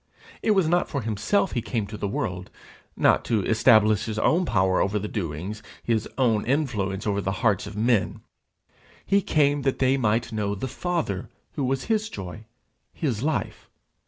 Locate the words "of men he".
7.67-9.21